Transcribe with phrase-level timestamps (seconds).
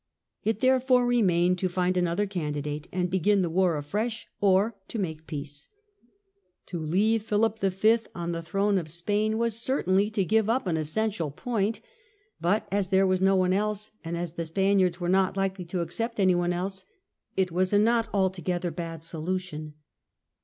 [0.43, 5.27] It therefore remained to find another candidate and begin the war afresh, or to make
[5.27, 5.67] peace.
[6.65, 7.99] To leave Philip V.
[8.15, 9.85] on the throne of Spain was HARLEY AND ST.
[9.85, 9.95] JOHN.
[9.95, 9.95] 1
[10.25, 11.81] 27 certainly to give up an essential point.
[12.41, 15.81] But as there was no one else, and as the Spaniards were not likely to
[15.81, 16.83] accept any one else,
[17.37, 19.75] it was a not altogether bad solution.